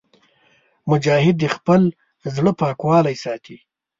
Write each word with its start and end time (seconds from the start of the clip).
مجاهد 0.89 1.35
د 1.39 1.45
خپل 1.55 1.81
زړه 2.35 2.51
پاکوالی 2.61 3.15
ساتي. 3.23 3.57